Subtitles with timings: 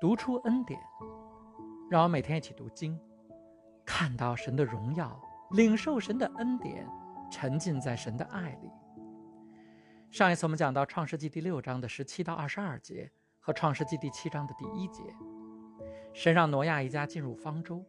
[0.00, 0.80] 读出恩典，
[1.88, 2.98] 让我每天一起读经，
[3.84, 5.18] 看到神的荣耀，
[5.52, 6.86] 领受神的恩典，
[7.30, 8.70] 沉浸在神的爱里。
[10.10, 13.10] 上一次我们讲到创世纪第六章的十七到二十二节
[13.40, 15.02] 和创世纪第七章的第一节，
[16.12, 17.84] 神让挪亚一家进入方舟。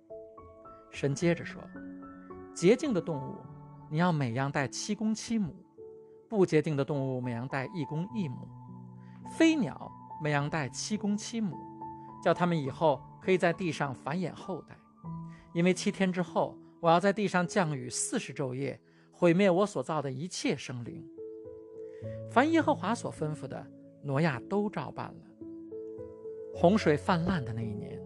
[0.91, 1.61] 神接着说
[2.55, 3.35] ：“洁净的动物，
[3.89, 5.51] 你要每样带七公七母；
[6.29, 8.47] 不洁净的动物，每样带一公一母。
[9.37, 9.91] 飞鸟
[10.23, 11.57] 每样带七公七母，
[12.25, 14.75] 叫他们以后可以在地上繁衍后代。
[15.53, 21.07] 因为七天之后，我要在地上降雨四十昼夜，毁灭我所造的一切生灵。”
[22.31, 23.63] 凡耶和华所吩咐的，
[24.02, 25.21] 挪亚都照办了。
[26.55, 28.02] 洪水泛滥的那一年，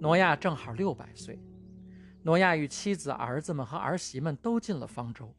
[0.00, 1.40] 挪亚正好六百岁。
[2.24, 5.32] 挪亚与妻子、儿子们和儿媳们都进了方舟，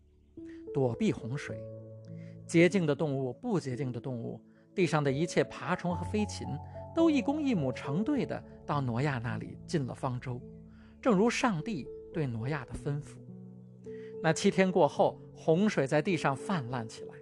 [0.74, 1.62] 躲避洪水。
[2.48, 4.40] 洁净的动物、不洁净的动物，
[4.74, 6.48] 地上的一切爬虫和飞禽，
[6.96, 10.42] 都一公一母成对的到挪亚那里进了方舟，
[11.02, 13.18] 正如上帝对挪亚的吩咐。
[14.24, 17.14] 那七天过后，洪水在地上泛滥起来。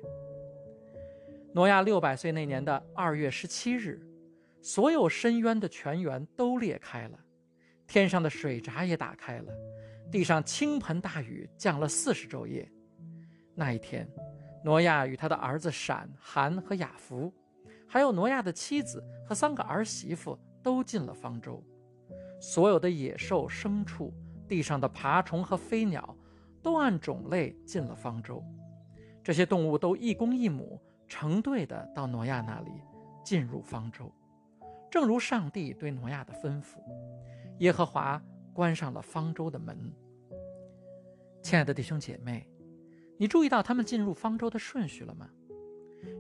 [1.54, 4.00] 挪亚六百岁那年的二月十七日，
[4.62, 7.20] 所有深渊的泉源都裂开了，
[7.88, 9.54] 天上的水闸也打开了，
[10.12, 12.72] 地上倾盆大雨降了四十昼夜。
[13.54, 14.08] 那一天，
[14.64, 17.32] 挪亚与他的儿子闪、含和雅弗，
[17.94, 21.64] 还有挪亚的妻子和三个儿媳妇都进了方舟。
[22.42, 24.12] 所有的野兽、牲畜、
[24.48, 26.18] 地上的爬虫和飞鸟，
[26.64, 28.44] 都按种类进了方舟。
[29.24, 30.82] 这些动物都一公一母。
[31.08, 32.72] 成对的到挪亚那里，
[33.24, 34.12] 进入方舟，
[34.90, 36.78] 正如上帝对挪亚的吩咐。
[37.60, 38.20] 耶和华
[38.52, 39.78] 关上了方舟的门。
[41.44, 42.48] 亲爱的弟兄姐妹，
[43.20, 45.30] 你注意到他们进入方舟的顺序了吗？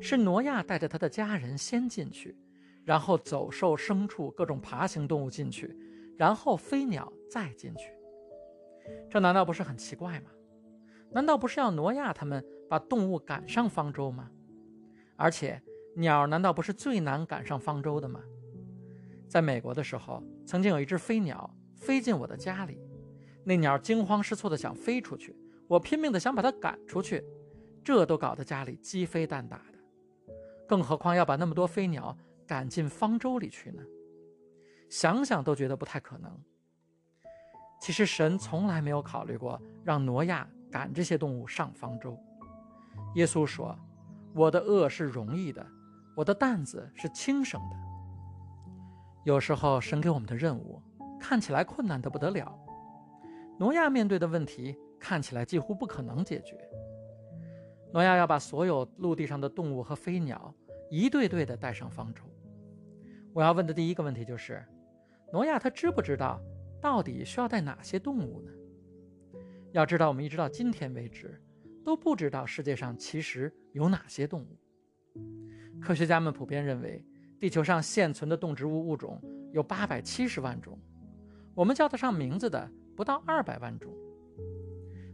[0.02, 2.36] 是挪亚带着他的家人先进去，
[2.84, 5.78] 然后走兽、牲畜、各种爬行动物进去，
[6.17, 7.92] 然后飞鸟再进去。
[9.09, 10.30] 这难道不是很奇怪吗？
[11.11, 14.30] 难道不是要挪亚他们把动物赶上方舟吗？
[15.16, 15.61] 而且，
[15.95, 18.20] 鸟难道不是最难赶上方舟的吗？
[19.30, 22.80] 在美国的时候，曾经有一只飞鸟飞进我的家里，
[23.44, 25.36] 那鸟惊慌失措地想飞出去，
[25.67, 27.23] 我拼命地想把它赶出去，
[27.83, 29.61] 这都搞得家里鸡飞蛋打，
[30.73, 32.17] 更何况要把那么多飞鸟
[32.48, 33.84] 赶进方舟里去呢？
[34.89, 36.32] 想想都觉得不太可能。
[37.80, 42.17] 其实神从来没有考虑过让挪亚赶这些动物上方舟。
[43.14, 43.78] 耶稣说。
[44.36, 45.64] 我的恶是容易的，
[46.16, 47.76] 我的担子是轻省的。
[49.26, 50.82] 有时候神给我们的任务
[51.20, 52.52] 看起来困难的不得了，
[53.60, 56.58] 挪亚面对的问题看起来几乎不可能解决。
[57.92, 60.52] 挪亚要把所有陆地上的动物和飞鸟
[60.95, 62.21] 一对对的带上方舟。
[63.33, 64.64] 我要问的第一个问题就是：
[65.31, 66.39] 挪亚他知不知道
[66.80, 68.52] 到底需要带哪些动物呢？
[69.71, 71.42] 要知道，我们一直到今天为止。
[71.83, 74.58] 都不知道世界上其实有哪些动物。
[75.82, 77.03] 科学家们普遍认为，
[77.39, 79.20] 地球上现存的动植物物种
[79.52, 80.80] 有八百七十万种，
[81.55, 83.92] 我们叫得上名字的不到二百万种。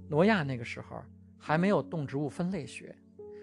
[0.09, 1.01] 挪亚那个时候
[1.38, 2.95] 还没有动植物分类学，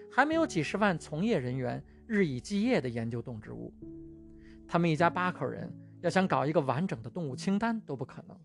[0.09, 3.73] 还没有几十万从业人员日以继夜地研究动植物。
[4.67, 8.37] 他们一家八口人要想搞一个完整的动物清单都不可能，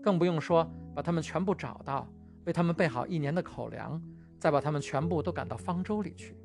[0.00, 2.08] 更不用说把它们全部找到。
[2.44, 4.02] 为他们备好一年的口粮，
[4.36, 6.36] 再把他们全部都赶到方舟里去。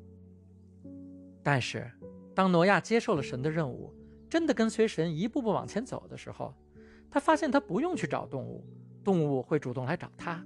[1.42, 1.90] 但是，
[2.36, 3.92] 当挪亚接受了神的任务，
[4.30, 6.54] 真的跟随神一步步往前走的时候，
[7.10, 8.64] 他发现他不用去找动物，
[9.02, 10.40] 动物会主动来找他。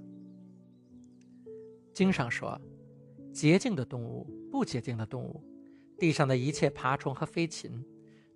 [1.93, 2.59] 经上说，
[3.31, 5.43] 洁净的动物、不洁净的动物，
[6.03, 7.81] 地上的一切爬虫和飞禽，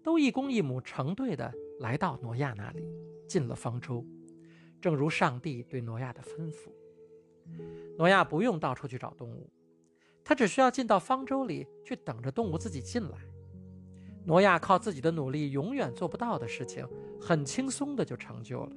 [0.01, 2.81] 都一公一母成对的来到挪亚那里，
[3.27, 4.05] 进了方舟，
[4.79, 6.69] 正如上帝对挪亚的吩咐。
[7.97, 9.49] 挪亚不用到处去找动物，
[10.23, 13.17] 他只需要进到方舟里去等着动物自己进来。
[14.23, 16.87] 挪亚靠自己的努力永远做不到的事情，
[17.19, 18.71] 很轻松的就成就了。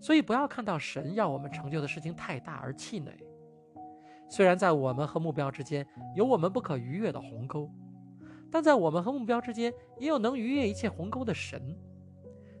[0.00, 3.14] 所以不要看到神要我们成就的事情太大而气馁。
[4.28, 7.70] 虽然在我们和目标之间有我们不可逾越的鸿沟，
[8.50, 11.76] 但在我们和目标之间也有能逾越一切鸿沟的神。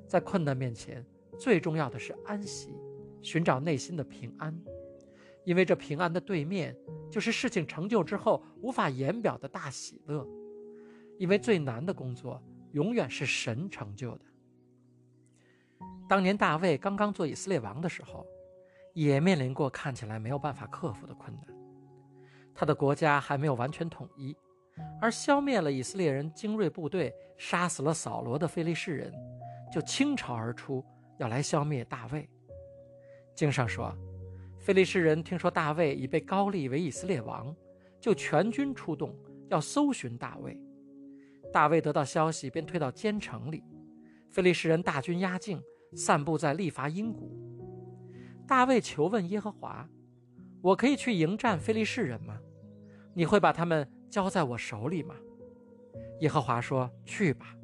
[0.06, 1.04] 在困难面前，
[1.38, 2.74] 最重要的是安息，
[3.22, 4.56] 寻找内心的平安。
[5.44, 6.76] 因为这平安的对面，
[7.10, 10.26] 就是事情成就之后无法言表的大喜乐。
[11.18, 14.24] 因为最难的工作，永远是神成就的。
[16.08, 18.26] 当年大卫刚刚做以色列王的时候，
[18.94, 21.44] 也面临过看起来没有办法克服的困难。
[22.54, 24.34] 他的国家还没有完全统一，
[25.00, 29.12] 而消灭了以色列人精锐部队，杀死了扫罗的非利士人，
[29.72, 30.82] 就倾巢而出，
[31.18, 32.28] 要来消灭大卫。
[33.34, 33.92] 经上说，
[34.60, 37.54] 非利士人听说大卫已被高立为以色列王，
[38.00, 39.12] 就全军出动，
[39.48, 40.56] 要搜寻大卫。
[41.52, 43.64] 大卫得到消息，便退到监城里。
[44.30, 45.60] 非利士人大军压境，
[45.96, 47.36] 散布在利伐因谷。
[48.46, 49.88] 大卫求问耶和华
[50.60, 52.38] ：“我可以去迎战非利士人吗？
[53.14, 55.14] 你会把他们交在我手里吗？”
[56.20, 57.56] 耶和华说：“去吧，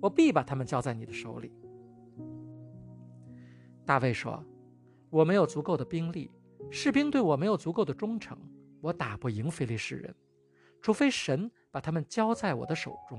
[0.00, 1.52] 我必把他们交在你的手里。”
[3.84, 4.44] 大卫说
[5.10, 6.30] ：“我没有足够的兵力，
[6.70, 8.38] 士兵对我没有足够的忠诚，
[8.80, 10.14] 我打不赢非利士人，
[10.80, 13.18] 除非神把他们交在我的手中。”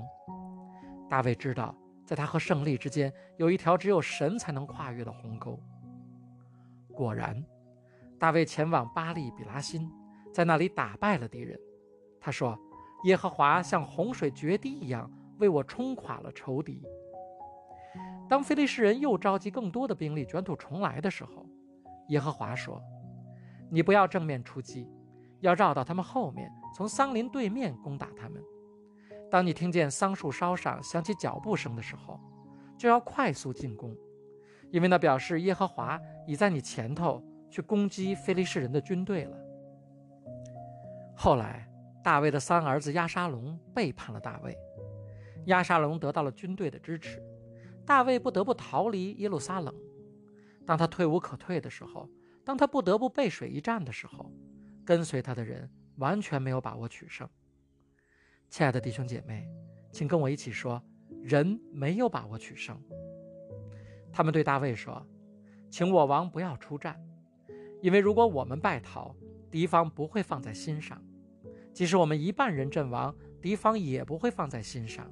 [1.08, 1.76] 大卫知道。
[2.06, 5.58] 在他和胜利之间有一条只有神才能跨越的鸿沟。
[6.94, 7.44] 果然，
[8.18, 9.90] 大卫前往巴利比拉辛，
[10.32, 11.58] 在那里打败了敌人。
[12.20, 12.58] 他说
[13.04, 16.82] ：“耶和华像洪水决堤一样为我冲垮了仇敌。”
[18.28, 21.44] 当菲利士人又召集更多的兵力卷土重来的时候，
[22.08, 22.80] 耶和华说
[23.70, 24.88] ：“你不要正面出击，
[25.40, 28.42] 要绕到他们后面，从桑林对面攻打他们。”
[29.30, 32.18] 当你听见桑树梢上响起脚步声的时候，
[32.78, 33.94] 就要快速进攻，
[34.74, 39.38] 因为那表示耶和华已在你前头去攻击非利士人的军队了。
[41.14, 41.70] 后来，
[42.02, 44.58] 大卫的三儿子亚沙龙背叛了大卫，
[45.44, 47.22] 亚沙龙得到了军队的支持，
[47.86, 49.72] 大卫不得不逃离耶路撒冷。
[50.66, 52.10] 当他退无可退的时候，
[52.44, 54.28] 当他不得不背水一战的时候，
[54.84, 57.28] 跟随他的人完全没有把握取胜。
[58.48, 59.48] 亲爱的弟兄姐妹，
[59.92, 60.82] 请跟我一起说：
[61.22, 62.76] 人没有把握取胜。
[64.16, 65.04] 他们对大卫说
[65.68, 66.96] ：“请我王不要出战，
[67.82, 69.12] 因为如果我们败逃，
[69.50, 70.96] 敌方不会放在心上；
[71.72, 73.12] 即使我们一半人阵亡，
[73.42, 75.04] 敌方也不会放在心上。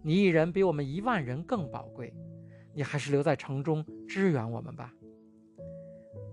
[0.00, 2.14] 你一人比我们一万人更宝贵，
[2.72, 4.94] 你还是留在城中支援我们吧。”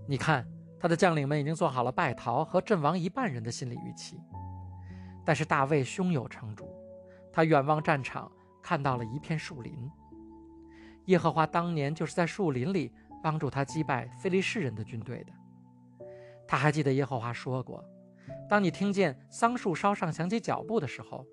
[0.08, 0.48] 你看，
[0.80, 4.18] 他的将领们已经做好了败逃和阵亡一半人的心理预期。
[5.22, 6.66] 但是大卫胸有成竹，
[7.30, 8.32] 他远望战场，
[8.62, 9.90] 看到了一片树林。
[11.06, 12.92] 耶和华当年就是在树林里
[13.22, 15.32] 帮助他击败非利士人的军队的。
[16.46, 17.84] 他还记得耶和华说过
[18.48, 21.26] ：“当你听见桑树梢上响起脚步的时候，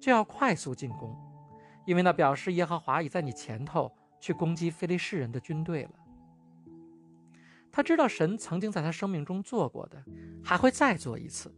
[0.00, 1.16] 就要快速进攻，
[1.86, 5.90] 因为那表示耶和华已在你前头去攻击非利士人的军队了。”
[7.72, 10.02] 他知道神曾经在他生命中做过的，
[10.42, 11.54] 还会再做一次。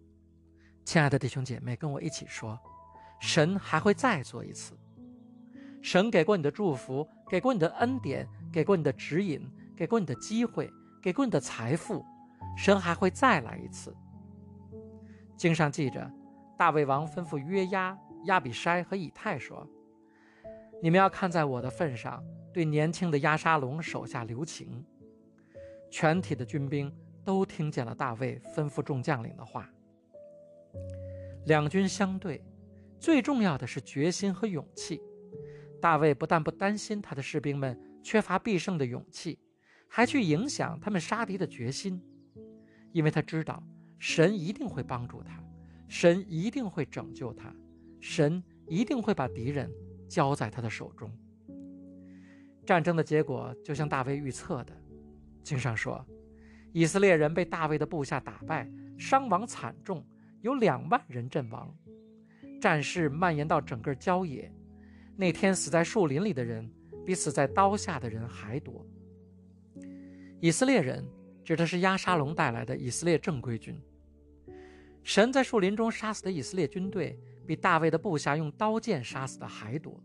[0.84, 2.58] 亲爱的弟兄姐妹，跟我一起说：
[3.18, 4.78] 神还会再做一次。
[5.82, 9.46] 神给过你的祝福，给过你的恩典，给过你的指引，
[9.76, 10.70] 给过你的机会，
[11.02, 12.04] 给过你的财富，
[12.56, 13.94] 神还会再来一次。
[15.36, 16.08] 经上记着，
[16.56, 19.66] 大卫王吩咐约押、亚比筛和以太说
[20.80, 24.86] ：“你们要看在我的份上，对年轻的押沙龙手下留情。”
[25.90, 26.90] 全体的军兵
[27.24, 29.68] 都听见了大卫吩咐众将领的话。
[31.46, 32.40] 两军相对，
[33.00, 35.02] 最重要的是决心和勇气。
[35.82, 39.36] 大卫不但不担心他的士兵们缺乏必胜的勇气，
[39.88, 42.00] 还去影响他们杀敌的决心，
[42.92, 43.60] 因为他知道
[43.98, 45.42] 神一定会帮助他，
[45.88, 47.52] 神一定会拯救他，
[48.00, 49.68] 神一定会把敌人
[50.08, 51.10] 交在他的手中。
[52.64, 54.72] 战争的结果就像大卫预测的，
[55.42, 56.06] 经上说，
[56.72, 60.06] 以色列人被大卫的部下打败，伤亡惨重。
[60.42, 61.72] 有两万人阵亡，
[62.60, 64.52] 战事蔓延到整个郊野。
[65.16, 66.70] 那天死在树林里的人，
[67.04, 68.84] 比死在刀下的人还多。
[70.40, 71.06] 以色列人
[71.44, 73.80] 指的是押沙龙带来的以色列正规军。
[75.02, 80.00] 神在树林中杀死的以色列军队，比大卫的部下用刀剑杀死的还多。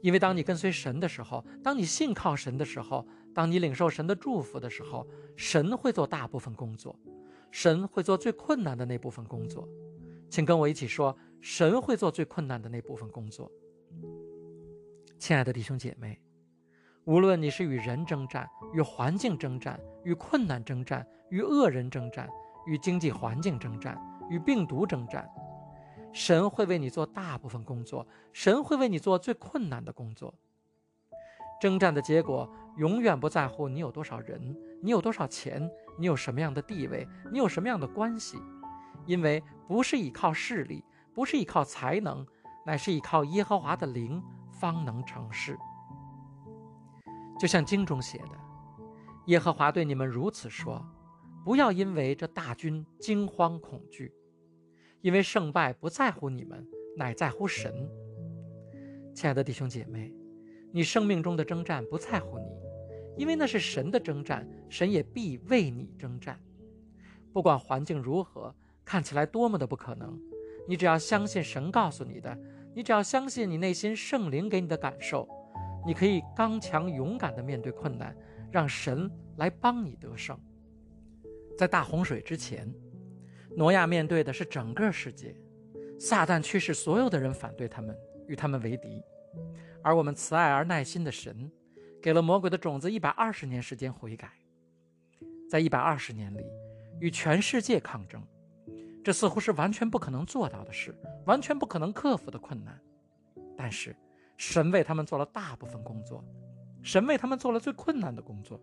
[0.00, 5.06] 因为当你跟随神的时候，当你信靠神的时候，当你领受神的祝福的时候，
[5.36, 6.98] 神会做大部分工作。
[7.50, 9.68] 神会做最困难的那部分工作，
[10.30, 13.52] 请跟我一起说：神会做最困难的那部分工作。
[15.22, 16.20] 亲爱的弟兄姐妹，
[17.04, 22.28] 无论你是与人征战、与环境征战、与困难征战、与恶人征战、
[22.66, 23.96] 与经济环境征战、
[24.28, 25.30] 与病毒征战，
[26.12, 30.34] 神会为你做大部分工作，神会为你做最困难的工作。
[31.60, 35.70] 征战的结果永远不在乎你有多少人，你有多少钱。
[36.00, 37.06] 你有什么样的地位？
[37.30, 38.38] 你有什么样的关系？
[39.06, 42.26] 因为不是依靠势力，不是依靠才能，
[42.66, 44.20] 乃是依靠耶和华的灵，
[44.62, 45.58] 方能成事。
[47.36, 48.38] 就像经中写的
[49.26, 50.80] ：“耶和华对你们如此说：
[51.44, 54.14] 不要因为这大军惊慌恐惧，
[55.00, 56.64] 因为胜败不在乎你们，
[56.96, 57.74] 乃在乎神。
[59.12, 60.14] 亲爱的弟兄姐妹，
[60.70, 62.46] 你生命中的征战不在乎你，
[63.16, 66.38] 因为那是神的征战，神也必为你征战。
[67.32, 68.54] 不管环境如何，
[68.84, 70.16] 看起来多么的不可能，
[70.68, 72.38] 你只要相信神告诉你的，
[72.74, 75.28] 你只要相信你内心圣灵给你的感受，
[75.86, 78.16] 你可以刚强勇敢地面对困难，
[78.50, 80.38] 让神来帮你得胜。
[81.58, 82.72] 在大洪水之前，
[83.56, 85.36] 挪亚面对的是整个世界，
[85.98, 87.96] 撒旦驱使所有的人反对他们。
[88.28, 89.02] 与他们为敌，
[89.82, 91.50] 而我们慈爱而耐心的神，
[92.00, 94.32] 给了魔鬼的种子一百二十年时间悔改。
[95.50, 96.46] 在一百二十年里，
[97.00, 98.22] 与全世界抗争，
[99.04, 100.94] 这似乎是完全不可能做到的事，
[101.26, 102.78] 完全不可能克服的困难。
[103.56, 103.94] 但是，
[104.36, 106.24] 神为他们做了大部分工作，
[106.82, 108.60] 神为他们做了最困难的工作。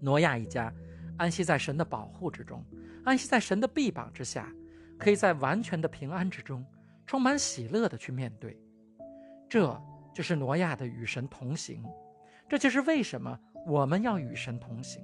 [0.00, 0.72] 挪亚一家
[1.16, 2.64] 安息在神的保护之中，
[3.04, 4.52] 安息在神的臂膀之下，
[4.98, 6.64] 可以在完全的平安之中。
[7.06, 8.54] 充满喜乐的去面对，
[9.48, 9.80] 这
[10.12, 11.82] 就是挪亚的与神同行，
[12.46, 15.02] 这就是为什么我们要与神同行。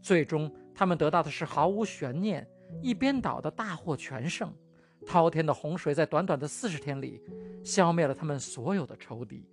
[0.00, 2.46] 最终，他们得到的是毫无悬念、
[2.82, 4.52] 一边倒的大获全胜。
[5.06, 7.22] 滔天的洪水在短短的四十天里，
[7.64, 9.48] 消灭了他们所有的仇敌。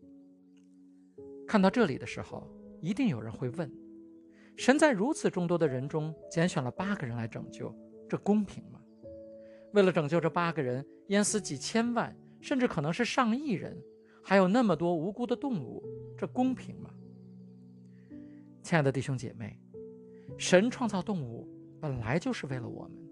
[1.48, 2.46] 看到这里的时候，
[2.82, 3.72] 一定有人会问：
[4.58, 7.74] 神在如此众多的人中拣选了八个人来拯救，
[8.10, 8.82] 这公平吗？
[9.74, 13.82] 为了拯救这八个人，淹死几千万，甚至可能是上亿人，
[14.22, 15.82] 还有那么多无辜的动物，
[16.18, 16.90] 这公平吗？
[18.62, 19.58] 亲爱的弟兄姐妹，
[20.38, 21.48] 神创造动物
[21.80, 23.07] 本来就是为了我们，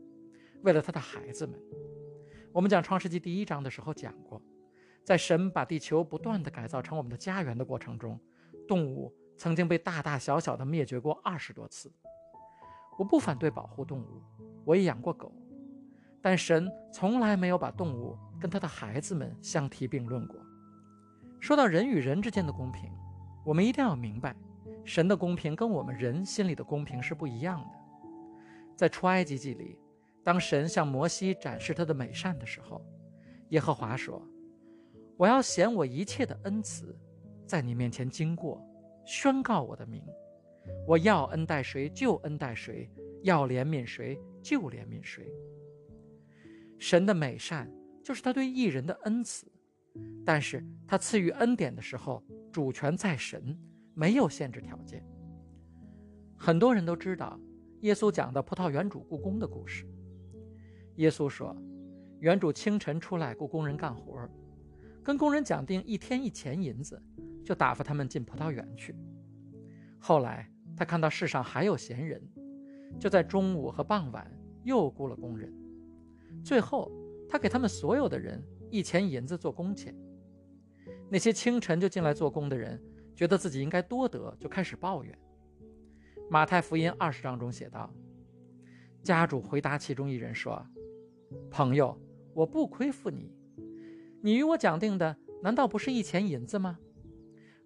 [0.65, 1.57] 为了他的孩子们。
[2.51, 4.41] 我们讲创世纪第一章的时候讲过，
[5.03, 8.19] 在神把地球不断的改造成我们的家园的过程中，
[8.67, 11.93] 动物曾经被大大小小的灭绝过二十多次。
[12.97, 14.23] 我不反对保护动物，
[14.65, 15.31] 我也养过狗。
[16.19, 20.35] 但神从来没有把动物跟他的孩子们相提并论过。
[21.39, 22.91] 说到人与人之间的公平，
[23.45, 24.35] 我们一定要明白，
[24.83, 27.69] 神的公平跟我们人心里的公平是不一样的。
[28.75, 29.77] 在出埃及记里，
[30.25, 32.83] 当神向摩西展示他的美善的时候，
[33.49, 34.19] 耶和华说
[35.17, 36.97] ：“我要显我一切的恩慈，
[37.45, 38.59] 在你面前经过，
[39.05, 40.03] 宣告我的名。
[40.87, 42.89] 我要恩待谁就恩待谁，
[43.21, 45.31] 要怜悯谁就怜悯谁。”
[46.79, 47.71] 神的美善
[48.03, 49.45] 就是他对艺人的恩慈，
[50.25, 53.55] 但是他赐予恩典的时候，主权在神，
[53.93, 55.05] 没有限制条件。
[56.35, 57.39] 很多人都知道
[57.81, 59.87] 耶稣讲的葡萄园主雇工的故事。
[60.95, 61.55] 耶稣说，
[62.19, 64.29] 园主清晨出来雇工人干活，
[65.03, 67.01] 跟工人讲定一天一钱银子，
[67.43, 68.95] 就打发他们进葡萄园去。
[69.99, 72.21] 后来他看到世上还有闲人，
[72.99, 74.31] 就在中午和傍晚
[74.63, 75.53] 又雇了工人。
[76.43, 76.91] 最后，
[77.27, 79.95] 他给他们所有的人一钱银子做工钱。
[81.09, 82.81] 那些清晨就进来做工的人，
[83.15, 85.17] 觉得自己应该多得，就开始抱怨。
[86.29, 87.93] 马太福音二十章中写道
[89.03, 90.65] ：“家主回答其中一人说
[91.49, 91.97] ：‘朋友，
[92.33, 93.31] 我不亏负你，
[94.21, 96.79] 你与我讲定的难道不是一钱银子吗？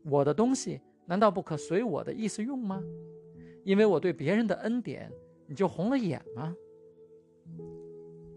[0.03, 2.83] 我的东西难道不可随我的意思用吗？
[3.63, 5.11] 因为我对别人的恩典，
[5.45, 6.55] 你就红了眼吗？’”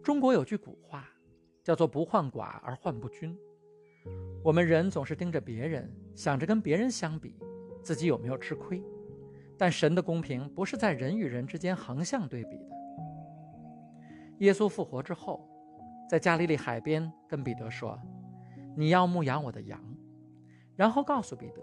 [0.02, 1.09] 中国有句古话，
[1.62, 3.37] 叫做“不患寡而患不均”。
[4.43, 7.37] 我们人总是盯着别人，想着跟别人相比，
[7.85, 8.83] 自己有没有吃亏。
[9.57, 12.82] 但神的公平不是在人与人之间横向对比的。
[14.43, 15.49] 耶稣复活之后，
[16.11, 17.97] 在加利利海边跟彼得说
[18.77, 19.81] ：“你要牧养我的羊。”
[20.75, 21.63] 然后告诉彼得，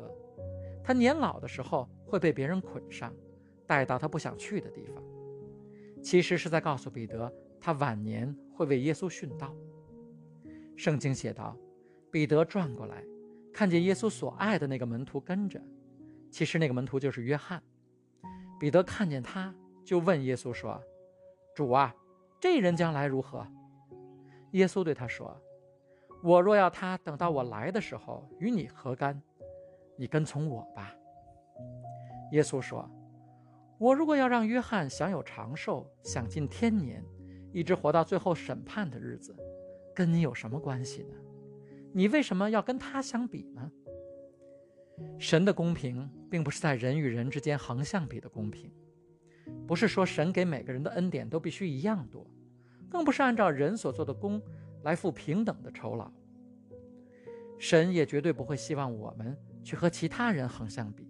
[0.82, 3.14] 他年老的时候会被别人捆上，
[3.68, 5.04] 带到他不想去的地方。
[6.02, 7.32] 其实是在告诉彼得。
[7.62, 9.54] 他晚年会为耶稣殉道。
[10.78, 11.58] 圣经写道
[12.10, 13.04] ：“彼得转过来，
[13.52, 15.62] 看见耶稣所爱的那个门徒跟着，
[16.32, 17.62] 其实那个门徒就是约翰。
[18.58, 20.82] 彼得看见他，就问耶稣说
[21.54, 21.94] ：‘主啊，
[22.40, 23.46] 这人将来如何？’
[24.52, 25.36] 耶稣对他说
[26.24, 29.22] ：‘我若要他等到我来的时候与你何干？
[29.98, 30.96] 你跟从我吧。’
[32.32, 32.90] 耶稣说
[33.78, 37.04] ：‘我如果要让约翰享有长寿，享尽天年。’”
[37.52, 39.36] 一直活到最后审判的日子，
[39.96, 41.16] 跟你有什么关系呢？
[41.92, 43.72] 你为什么要跟他相比呢？
[45.18, 48.72] 神的公平并不是在人与人之间横向比的公平，
[49.68, 52.26] 不是说神给每个人的恩典都必须一样多，
[52.90, 54.42] 更不是按照人所做的功
[54.84, 56.12] 来付平等的酬劳。
[57.58, 61.08] 神也绝对不会希望我们去和其他人横向比。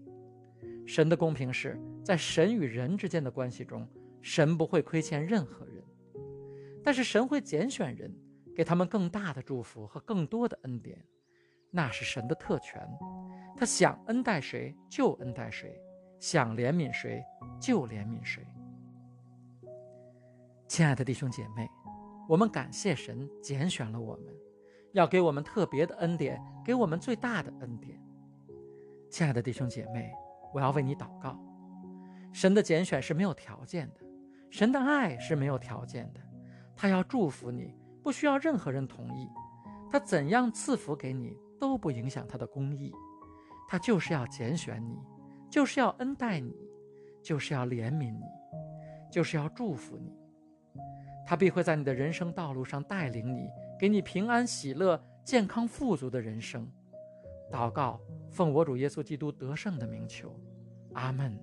[0.85, 3.87] 神的公平是在神与人之间的关系中，
[4.21, 5.83] 神不会亏欠任何人。
[6.83, 8.11] 但是神会拣选人，
[8.55, 10.97] 给他们更大的祝福和更多的恩典，
[11.69, 12.81] 那是神的特权。
[13.55, 15.79] 他想恩待谁就恩待谁，
[16.19, 17.23] 想怜悯谁
[17.59, 18.45] 就怜悯谁。
[20.67, 21.69] 亲爱的弟兄姐妹，
[22.27, 24.35] 我们感谢神拣选了我们，
[24.91, 27.99] 要给我们特别的恩典，给我们最大的恩典。
[29.09, 30.11] 亲爱的弟兄姐妹，
[30.53, 31.39] 我要为你祷告。
[32.31, 34.01] 神的拣选是没有条件的，
[34.51, 36.19] 神的爱是没有条件的，
[36.75, 37.73] 他要祝福你，
[38.03, 39.27] 不需要任何人同意，
[39.89, 42.93] 他怎样赐福给你都不影响他的公义，
[43.67, 44.99] 他就是要拣选你，
[45.49, 46.53] 就是要恩待你，
[47.23, 48.23] 就是要怜悯你，
[49.11, 50.13] 就是要祝福你，
[51.25, 56.69] 他必会在你的人生道路上带领你，给你平安、喜乐、健康、富足的人生。
[57.51, 60.31] 祷告，奉我主耶稣基督得胜的名求，
[60.93, 61.35] 阿门。